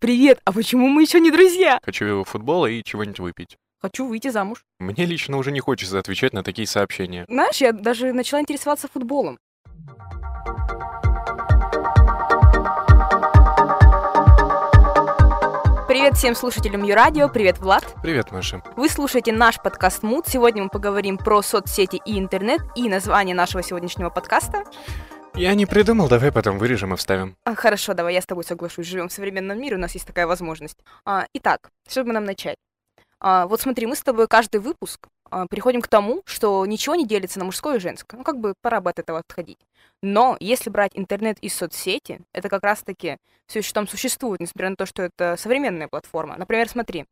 [0.00, 1.80] Привет, а почему мы еще не друзья?
[1.82, 3.58] Хочу футбола и чего-нибудь выпить.
[3.82, 4.62] Хочу выйти замуж.
[4.78, 7.24] Мне лично уже не хочется отвечать на такие сообщения.
[7.28, 9.38] Знаешь, я даже начала интересоваться футболом.
[15.88, 17.84] Привет всем слушателям Юрадио, привет, Влад.
[18.00, 18.62] Привет, Маша.
[18.76, 20.28] Вы слушаете наш подкаст Муд.
[20.28, 22.60] Сегодня мы поговорим про соцсети и интернет.
[22.76, 24.62] И название нашего сегодняшнего подкаста
[25.34, 27.36] Я не придумал, давай потом вырежем и вставим.
[27.44, 28.86] А, Хорошо, давай, я с тобой соглашусь.
[28.86, 30.78] Живем в современном мире, у нас есть такая возможность.
[31.04, 32.56] А, итак, чтобы нам начать.
[33.20, 37.06] А, вот смотри, мы с тобой каждый выпуск а, переходим к тому, что ничего не
[37.06, 38.16] делится на мужское и женское.
[38.16, 39.58] Ну, как бы пора бы от этого отходить.
[40.02, 43.16] Но если брать интернет и соцсети, это как раз-таки
[43.46, 46.36] все еще там существует, несмотря на то, что это современная платформа.
[46.36, 47.06] Например, смотри,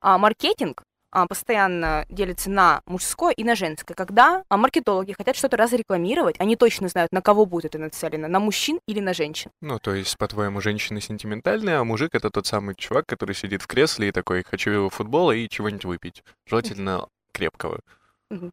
[0.00, 0.82] а, маркетинг
[1.28, 3.94] постоянно делится на мужское и на женское.
[3.94, 8.40] Когда а, маркетологи хотят что-то разрекламировать, они точно знают, на кого будет это нацелено, на
[8.40, 9.50] мужчин или на женщин.
[9.60, 13.66] Ну, то есть, по-твоему, женщины сентиментальные, а мужик— это тот самый чувак, который сидит в
[13.66, 16.24] кресле и такой, хочу футбола и чего-нибудь выпить.
[16.46, 17.80] Желательно крепкого.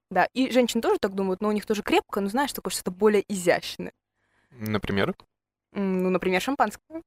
[0.09, 2.91] Да, и женщины тоже так думают, но у них тоже крепко, но знаешь, такое что-то
[2.91, 3.93] более изящное.
[4.51, 5.15] Например,
[5.73, 7.01] Ну, например, шампанское.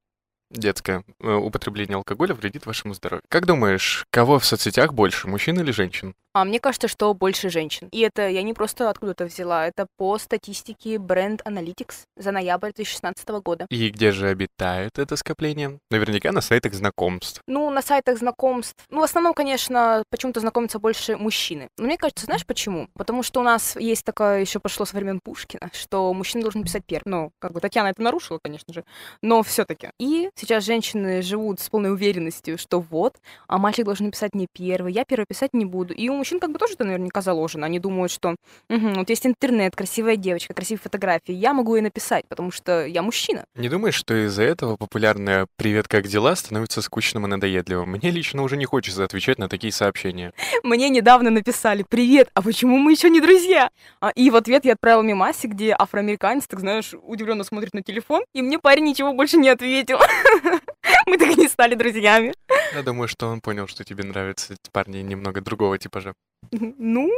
[0.57, 3.23] Детское э, употребление алкоголя вредит вашему здоровью.
[3.29, 6.15] Как думаешь, кого в соцсетях больше, мужчин или женщин?
[6.35, 7.87] А мне кажется, что больше женщин.
[7.93, 13.25] И это я не просто откуда-то взяла, это по статистике Brand Analytics за ноябрь 2016
[13.41, 13.67] года.
[13.69, 15.79] И где же обитает это скопление?
[15.89, 17.41] Наверняка на сайтах знакомств.
[17.47, 18.75] Ну, на сайтах знакомств.
[18.89, 21.69] Ну, в основном, конечно, почему-то знакомятся больше мужчины.
[21.77, 22.89] Но мне кажется, знаешь почему?
[22.95, 26.83] Потому что у нас есть такое еще пошло со времен Пушкина, что мужчина должен писать
[26.85, 27.03] первым.
[27.05, 28.83] Ну, как бы Татьяна это нарушила, конечно же,
[29.21, 29.91] но все-таки.
[30.01, 33.15] И сейчас женщины живут с полной уверенностью, что вот,
[33.47, 35.93] а мальчик должен писать не первый, я первый писать не буду.
[35.93, 37.67] И у мужчин как бы тоже это наверняка заложено.
[37.67, 38.35] Они думают, что
[38.67, 43.03] «Мгм, вот есть интернет, красивая девочка, красивые фотографии, я могу ей написать, потому что я
[43.03, 43.45] мужчина.
[43.53, 47.91] Не думаешь, что из-за этого популярное «Привет, как дела?» становится скучным и надоедливым?
[47.91, 50.33] Мне лично уже не хочется отвечать на такие сообщения.
[50.63, 53.69] Мне недавно написали «Привет, а почему мы еще не друзья?»
[54.01, 58.23] А, И в ответ я отправила мемаси, где афроамериканец, так знаешь, удивленно смотрит на телефон,
[58.33, 59.99] и мне парень ничего больше не ответил.
[61.05, 62.33] Мы так и не стали друзьями.
[62.73, 66.14] Я думаю, что он понял, что тебе нравятся парни немного другого типажа.
[66.77, 67.11] Ну,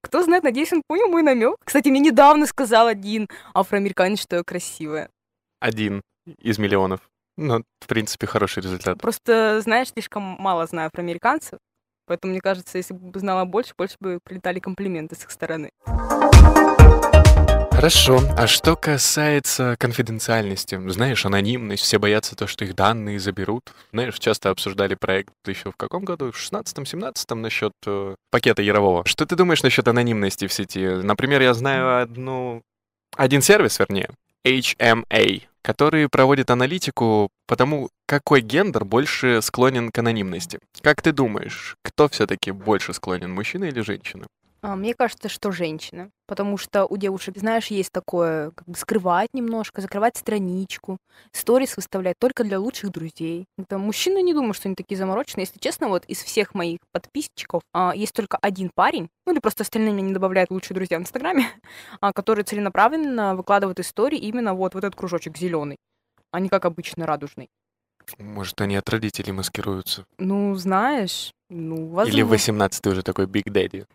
[0.00, 1.56] кто знает, надеюсь, он понял мой намек.
[1.64, 5.10] Кстати, мне недавно сказал один афроамериканец, что я красивая.
[5.60, 6.02] Один
[6.40, 7.00] из миллионов.
[7.36, 9.00] Ну, в принципе, хороший результат.
[9.00, 11.58] Просто, знаешь, слишком мало знаю афроамериканцев,
[12.06, 15.70] поэтому мне кажется, если бы знала больше, больше бы прилетали комплименты с их стороны.
[17.76, 18.22] Хорошо.
[18.38, 20.80] А что касается конфиденциальности?
[20.88, 23.74] Знаешь, анонимность, все боятся то, что их данные заберут.
[23.92, 26.32] Знаешь, часто обсуждали проект еще в каком году?
[26.32, 29.04] В 16-17 насчет э, пакета Ярового.
[29.04, 30.86] Что ты думаешь насчет анонимности в сети?
[30.86, 32.62] Например, я знаю одну...
[33.14, 34.08] Один сервис, вернее,
[34.46, 40.60] HMA, который проводит аналитику по тому, какой гендер больше склонен к анонимности.
[40.80, 44.26] Как ты думаешь, кто все-таки больше склонен, мужчина или женщина?
[44.66, 49.28] А, Мне кажется, что женщина, потому что у девушек, знаешь, есть такое, как бы скрывать
[49.32, 50.98] немножко, закрывать страничку,
[51.30, 53.46] сторис выставлять только для лучших друзей.
[53.58, 55.44] Это мужчины не думаю, что они такие замороченные.
[55.44, 59.62] Если честно, вот из всех моих подписчиков а, есть только один парень, ну или просто
[59.62, 61.46] остальные меня не добавляют лучшие друзья в Инстаграме,
[62.00, 65.76] а, который целенаправленно выкладывает истории именно вот, вот этот кружочек зеленый,
[66.32, 67.46] а не как обычно радужный.
[68.18, 70.06] Может, они от родителей маскируются?
[70.18, 72.16] Ну, знаешь, ну, возможно.
[72.16, 73.86] Или в 18 уже такой Big Daddy?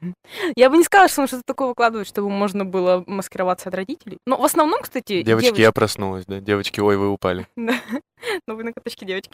[0.55, 4.17] Я бы не сказала, что он что-то такое выкладывает, чтобы можно было маскироваться от родителей.
[4.25, 6.39] Но в основном, кстати, Девочки, я проснулась, да?
[6.39, 7.47] Девочки, ой, вы упали.
[7.55, 7.73] Да.
[8.47, 9.31] Ну, вы ноготочки девочки.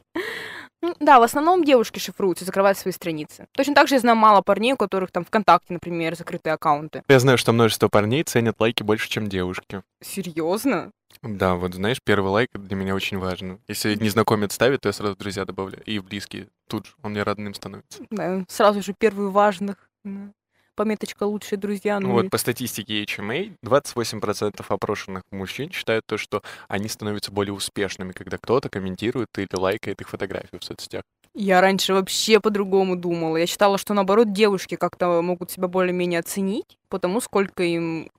[0.82, 3.48] М, Да, в основном девушки шифруются, закрывают свои страницы.
[3.52, 7.04] Точно так же я знаю мало парней, у которых там ВКонтакте, например, закрытые аккаунты.
[7.10, 9.82] Я знаю, что множество парней ценят лайки больше, чем девушки.
[10.02, 10.92] Серьезно?
[11.22, 13.60] Да, вот знаешь, первый лайк для меня очень важно.
[13.68, 15.84] Если незнакомец ставит, то я сразу друзья добавляю.
[15.86, 16.48] И близкие.
[16.68, 18.04] Тут же он мне родным становится.
[18.10, 19.90] Да, сразу же первый важных.
[20.04, 20.32] да.
[20.76, 22.00] Пометочка лучшие друзья.
[22.00, 27.54] Ну, Вот и- по статистике HMA 28% опрошенных мужчин считают то, что они становятся более
[27.54, 31.02] успешными, когда кто-то комментирует или лайкает их фотографию в соцсетях.
[31.40, 33.38] Я раньше вообще по-другому думала.
[33.38, 38.10] Я считала, что наоборот девушки как-то могут себя более-менее оценить, потому сколько им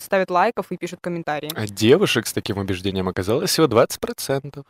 [0.00, 1.50] ставят лайков и пишут комментарии.
[1.56, 4.64] А девушек с таким убеждением оказалось всего 20%.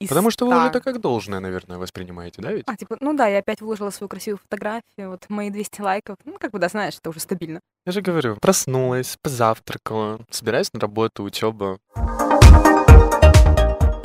[0.00, 0.70] Из Потому что вы уже 100.
[0.70, 2.64] это как должное, наверное, воспринимаете, да ведь?
[2.66, 6.16] А, типа, ну да, я опять выложила свою красивую фотографию, вот мои 200 лайков.
[6.24, 7.60] Ну, как бы, да, знаешь, это уже стабильно.
[7.84, 11.78] Я же говорю, проснулась, позавтракала, собираюсь на работу, учеба.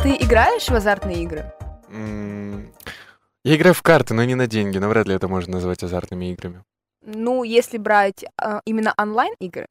[0.04, 1.52] Ты играешь в азартные игры?
[1.90, 2.72] М,
[3.48, 6.34] Я играю в карты, но не на деньги, но вряд ли это можно назвать азартными
[6.34, 6.66] играми.
[7.02, 9.68] Ну, если брать а, именно онлайн-игры,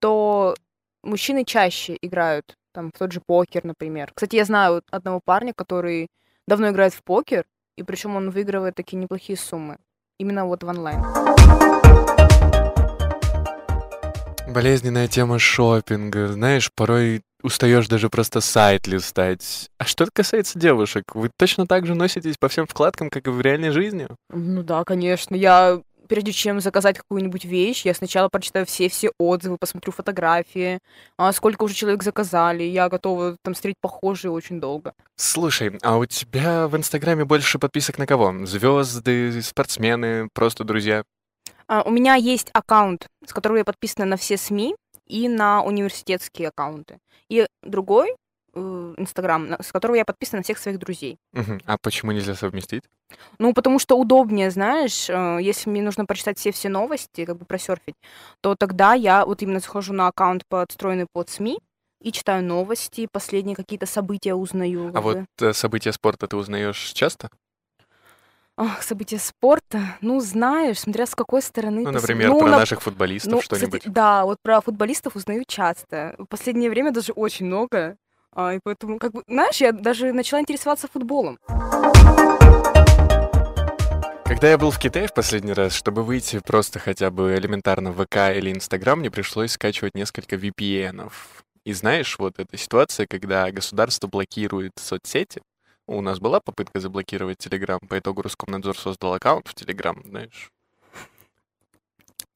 [0.00, 0.54] то
[1.02, 4.12] мужчины чаще играют там в тот же покер, например.
[4.14, 6.08] Кстати, я знаю одного парня, который
[6.48, 7.44] давно играет в покер,
[7.76, 9.76] и причем он выигрывает такие неплохие суммы.
[10.18, 11.02] Именно вот в онлайн.
[14.52, 16.28] Болезненная тема шопинга.
[16.28, 19.70] Знаешь, порой устаешь даже просто сайт листать.
[19.78, 23.40] А что касается девушек, вы точно так же носитесь по всем вкладкам, как и в
[23.40, 24.08] реальной жизни?
[24.30, 25.34] Ну да, конечно.
[25.34, 30.78] Я прежде чем заказать какую-нибудь вещь, я сначала прочитаю все-все отзывы, посмотрю фотографии,
[31.16, 34.92] а сколько уже человек заказали, я готова там смотреть похожие очень долго.
[35.16, 38.44] Слушай, а у тебя в Инстаграме больше подписок на кого?
[38.44, 41.04] Звезды, спортсмены, просто друзья?
[41.66, 44.76] А, у меня есть аккаунт, с которого я подписана на все СМИ
[45.06, 46.98] и на университетские аккаунты.
[47.28, 48.14] И другой
[48.54, 51.18] э, Инстаграм, с которого я подписана на всех своих друзей.
[51.32, 51.60] Мгм.
[51.66, 52.84] А почему нельзя совместить?
[53.38, 57.96] Ну, потому что удобнее, знаешь, э, если мне нужно прочитать все-все новости, как бы просерфить,
[58.40, 61.58] то тогда я вот именно захожу на аккаунт, подстроенный под СМИ,
[62.02, 64.90] и читаю новости, последние какие-то события узнаю.
[64.94, 67.30] А вот э, события спорта ты узнаешь часто?
[68.58, 71.84] Ах, события спорта, ну, знаешь, смотря с какой стороны.
[71.84, 73.82] Ну, например, ну, про на- наших футболистов Ну, кстати, что-нибудь.
[73.86, 76.14] да, вот про футболистов узнаю часто.
[76.18, 77.96] В последнее время даже очень много.
[78.34, 81.38] А, и поэтому, как бы, знаешь, я даже начала интересоваться футболом.
[84.26, 88.04] Когда я был в Китае в последний раз, чтобы выйти просто хотя бы элементарно в
[88.04, 91.42] ВК или Инстаграм, мне пришлось скачивать несколько VPN-ов.
[91.64, 95.40] И знаешь, вот эта ситуация, когда государство блокирует соцсети,
[95.86, 100.50] у нас была попытка заблокировать Телеграм, по итогу Роскомнадзор создал аккаунт в Телеграм, знаешь.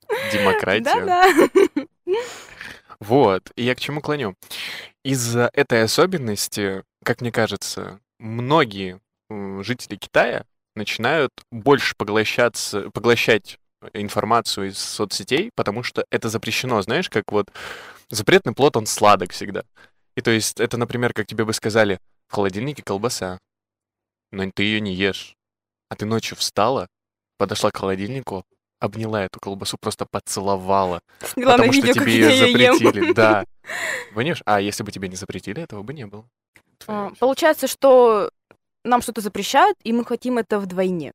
[0.32, 1.86] Демократия.
[3.00, 4.34] Вот, и я к чему клоню.
[5.04, 10.44] Из-за этой особенности, как мне кажется, многие жители Китая
[10.74, 13.58] начинают больше поглощаться, поглощать
[13.92, 17.50] информацию из соцсетей, потому что это запрещено, знаешь, как вот
[18.08, 19.64] запретный плод, он сладок всегда.
[20.16, 23.38] И то есть это, например, как тебе бы сказали, в холодильнике колбаса,
[24.32, 25.34] но ты ее не ешь.
[25.88, 26.88] А ты ночью встала,
[27.38, 28.44] подошла к холодильнику,
[28.80, 31.00] обняла эту колбасу, просто поцеловала.
[31.36, 32.78] На Потому что видео, как тебе ее её ем.
[32.78, 33.44] запретили, да.
[34.14, 34.42] Понимаешь?
[34.44, 36.28] А если бы тебе не запретили, этого бы не было.
[36.86, 38.30] А, Получается, что
[38.84, 41.12] нам что-то запрещают, и мы хотим это вдвойне.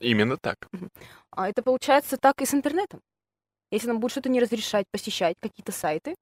[0.00, 0.68] Именно так.
[1.30, 3.00] А это получается так и с интернетом.
[3.70, 6.14] Если нам будет что-то не разрешать посещать какие-то сайты,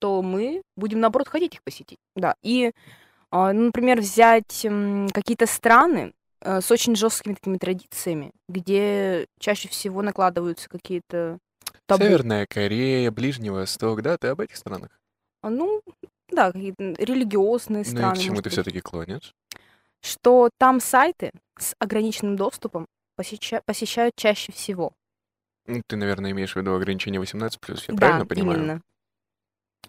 [0.00, 1.98] то мы будем, наоборот, хотеть их посетить.
[2.16, 2.34] Да.
[2.42, 2.72] И,
[3.30, 4.66] ну, например, взять
[5.12, 11.38] какие-то страны э, с очень жесткими такими традициями, где чаще всего накладываются какие-то
[11.86, 12.04] табу.
[12.04, 14.90] Северная Корея, Ближний Восток, да, ты об этих странах?
[15.42, 15.82] А, Ну,
[16.30, 18.16] да, какие-то религиозные Ну и страны.
[18.16, 19.34] к чему ты все-таки клонишь?
[20.00, 22.86] Что там сайты с ограниченным доступом
[23.20, 24.92] посеща- посещают чаще всего.
[25.66, 28.58] Ну, Ты, наверное, имеешь в виду ограничение 18+, я да, правильно понимаю?
[28.58, 28.82] именно.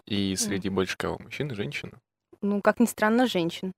[0.06, 1.18] И среди больше кого?
[1.20, 1.92] Мужчин и женщин?
[2.42, 3.72] Ну, как ни странно, женщин.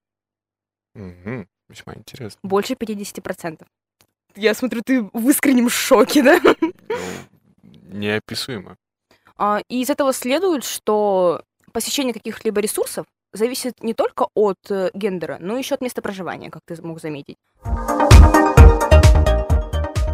[0.95, 1.47] Мгм.
[1.69, 2.39] Весьма интересно.
[2.43, 3.65] Больше 50%.
[4.35, 6.39] Я смотрю, ты в искреннем шоке, да?
[6.41, 6.71] Ну,
[7.91, 8.75] неописуемо.
[9.37, 15.37] А, И из этого следует, что посещение каких-либо ресурсов зависит не только от э, гендера,
[15.39, 17.37] но еще от места проживания, как ты мог заметить.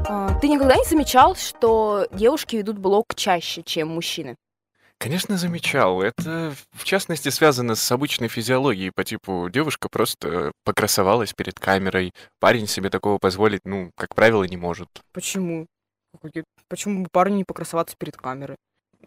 [0.08, 4.36] А, Ты никогда не замечал, что девушки ведут блог чаще, чем мужчины?
[5.00, 6.02] Конечно, замечал.
[6.02, 12.68] Это, в частности, связано с обычной физиологией по типу девушка просто покрасовалась перед камерой, парень
[12.68, 14.90] себе такого позволить, ну, как правило, не может.
[15.14, 15.68] Почему?
[16.68, 18.58] Почему бы парню не покрасоваться перед камерой?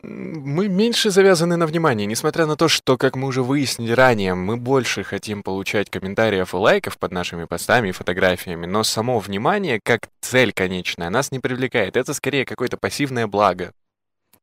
[0.02, 4.56] Мы меньше завязаны на внимание, несмотря на то, что, как мы уже выяснили ранее, мы
[4.56, 10.08] больше хотим получать комментариев и лайков под нашими постами и фотографиями, но само внимание, как
[10.22, 11.98] цель конечная, нас не привлекает.
[11.98, 13.72] Это скорее какое-то пассивное благо.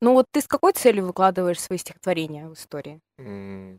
[0.02, 3.02] Ну вот ты с какой целью выкладываешь свои стихотворения в истории?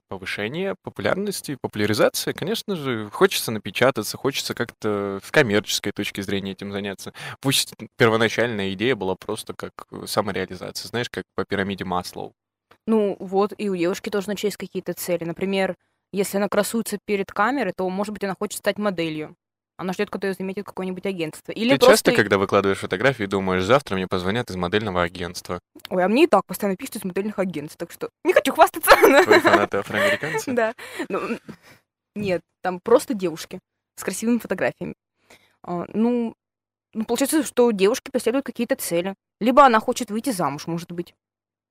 [0.08, 7.14] Повышение популярности, популяризация, конечно же, хочется напечататься, хочется как-то с коммерческой точки зрения этим заняться.
[7.40, 12.34] Пусть первоначальная идея была просто как э, самореализация, знаешь, как по пирамиде Маслоу.
[12.86, 15.24] Ну вот, и у девушки тоже начались какие-то цели.
[15.24, 15.76] Например,
[16.12, 19.36] если она красуется перед камерой, то, может быть, она хочет стать моделью.
[19.80, 21.52] Она ждет, когда ее заметит какое-нибудь агентство.
[21.52, 22.10] Или Ты просто...
[22.10, 25.58] часто, когда выкладываешь фотографии, думаешь, завтра мне позвонят из модельного агентства.
[25.88, 28.90] Ой, а мне и так постоянно пишут из модельных агентств, так что не хочу хвастаться.
[29.24, 30.52] Твои фанаты афроамериканцы?
[30.52, 30.74] Да.
[31.08, 31.38] Ну,
[32.14, 33.58] Нет, там просто девушки
[33.96, 34.94] с красивыми фотографиями.
[35.62, 36.34] А, Ну,
[36.92, 39.14] ну, получается, что девушки преследуют какие-то цели.
[39.40, 41.14] Либо она хочет выйти замуж, может быть.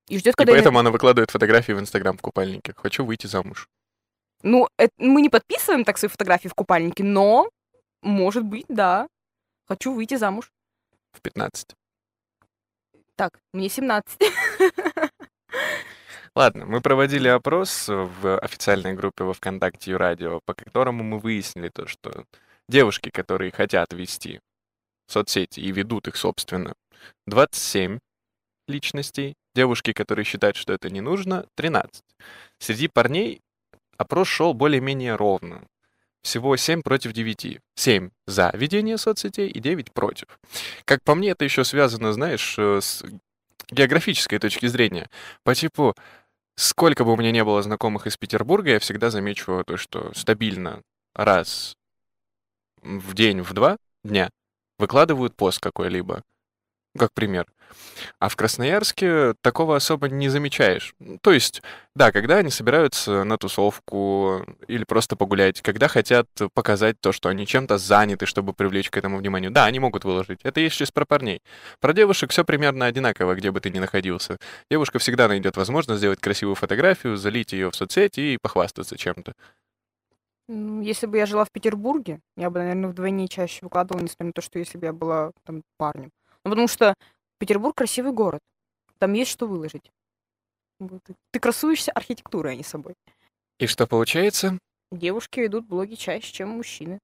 [0.08, 0.54] И ждет, И когда...
[0.54, 2.74] её- поэтому она выкладывает фотографии в Инстаграм в купальнике.
[2.76, 3.68] Хочу выйти замуж.
[4.42, 7.50] Ну, это- мы не подписываем так свои фотографии в купальнике, но,
[8.02, 9.08] может быть, да.
[9.68, 10.52] Хочу выйти замуж.
[11.12, 11.76] В 15.
[13.16, 14.20] Так, мне 17.
[16.36, 21.70] Ладно, мы проводили опрос в официальной группе во ВКонтакте и Радио, по которому мы выяснили
[21.70, 22.26] то, что
[22.70, 24.42] Девушки, которые хотят вести
[25.08, 26.76] соцсети и ведут их, собственно,
[27.26, 27.98] 27
[28.68, 29.34] личностей.
[29.56, 32.04] Девушки, которые считают, что это не нужно, 13.
[32.60, 33.42] Среди парней
[33.98, 35.66] опрос шел более-менее ровно.
[36.22, 37.60] Всего 7 против 9.
[37.76, 40.40] 7 за ведение соцсетей и 9 против.
[40.86, 43.04] Как по мне, это еще связано, знаешь, э, с
[43.72, 45.10] географической точки зрения.
[45.44, 45.96] По типу,
[46.56, 50.82] сколько бы у меня не было знакомых из Петербурга, я всегда замечу то, что стабильно
[51.14, 51.76] раз
[52.82, 54.30] в день, в два дня
[54.78, 56.24] выкладывают пост какой-либо.
[56.98, 57.46] Как пример.
[58.20, 60.96] А в Красноярске такого особо не замечаешь.
[61.22, 61.62] То есть,
[61.96, 67.46] да, когда они собираются на тусовку или просто погулять, когда хотят показать то, что они
[67.46, 70.40] чем-то заняты, чтобы привлечь к этому вниманию, да, они могут выложить.
[70.44, 71.42] Это есть сейчас про парней.
[71.80, 74.38] Про девушек все примерно одинаково, где бы ты ни находился.
[74.72, 79.34] Девушка всегда найдет возможность сделать красивую фотографию, залить ее в соцсети и похвастаться чем-то.
[80.48, 84.42] Если бы я жила в Петербурге, я бы, наверное, вдвойне чаще выкладывала, несмотря на то,
[84.42, 86.10] что если бы я была там парнем.
[86.50, 86.94] Потому что
[87.38, 88.42] Петербург красивый город.
[88.98, 89.92] Там есть что выложить.
[91.32, 92.96] Ты красуешься архитектурой, а не собой.
[93.60, 94.58] И что получается?
[94.92, 97.00] Девушки ведут блоги чаще, чем мужчины.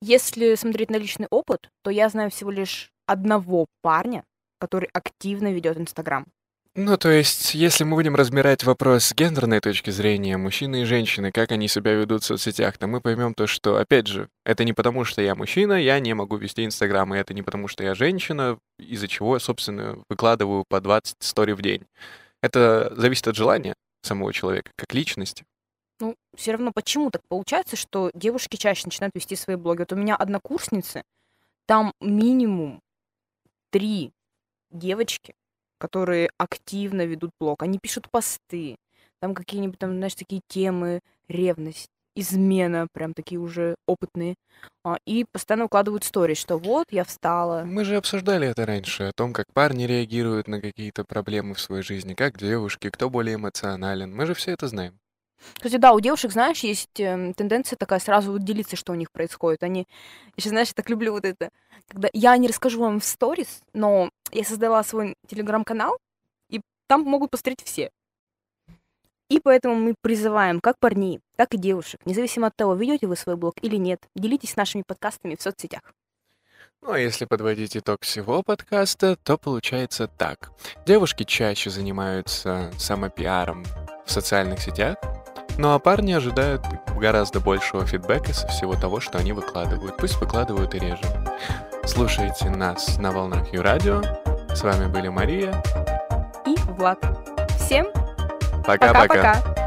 [0.00, 4.24] Если смотреть на личный опыт, то я знаю всего лишь одного парня,
[4.58, 6.26] который активно ведет Инстаграм.
[6.76, 11.32] Ну, то есть, если мы будем разбирать вопрос с гендерной точки зрения, мужчины и женщины,
[11.32, 14.72] как они себя ведут в соцсетях, то мы поймем то, что, опять же, это не
[14.72, 17.96] потому, что я мужчина, я не могу вести Инстаграм, и это не потому, что я
[17.96, 21.86] женщина, из-за чего собственно, выкладываю по 20 стори в день.
[22.40, 25.44] Это зависит от желания самого человека, как личности.
[25.98, 29.80] Ну, все равно почему так получается, что девушки чаще начинают вести свои блоги?
[29.80, 31.02] Вот у меня однокурсницы,
[31.66, 32.80] там минимум
[33.70, 34.12] три
[34.70, 35.34] девочки,
[35.80, 37.62] которые активно ведут блог.
[37.62, 38.76] Они пишут посты,
[39.20, 44.34] там какие-нибудь там, знаешь, такие темы, ревность, измена, прям такие уже опытные,
[44.84, 47.62] а, и постоянно укладывают стори, что вот, я встала.
[47.64, 51.82] Мы же обсуждали это раньше, о том, как парни реагируют на какие-то проблемы в своей
[51.82, 54.14] жизни, как девушки, кто более эмоционален.
[54.14, 54.98] Мы же все это знаем.
[55.54, 59.62] Кстати, да, у девушек, знаешь, есть э, тенденция такая сразу делиться, что у них происходит.
[59.62, 59.86] Они,
[60.36, 61.50] еще, знаешь, я так люблю вот это,
[61.88, 65.98] когда я не расскажу вам в сторис, но я создала свой телеграм-канал,
[66.48, 67.90] и там могут посмотреть все.
[69.28, 73.36] И поэтому мы призываем как парней, так и девушек, независимо от того, ведете вы свой
[73.36, 75.82] блог или нет, делитесь нашими подкастами в соцсетях.
[76.82, 80.50] Ну а если подводить итог всего подкаста, то получается так.
[80.86, 83.64] Девушки чаще занимаются самопиаром
[84.10, 84.96] в социальных сетях,
[85.56, 86.62] ну а парни ожидают
[86.96, 89.96] гораздо большего фидбэка со всего того, что они выкладывают.
[89.96, 91.02] Пусть выкладывают и реже.
[91.84, 94.02] Слушайте нас на волнах Юрадио.
[94.52, 95.62] С вами были Мария
[96.44, 96.98] и Влад.
[97.56, 97.86] Всем
[98.66, 99.59] пока-пока.